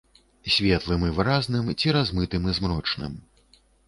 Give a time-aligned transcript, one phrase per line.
[0.53, 3.13] Светлым і выразным ці размытым і змрочным.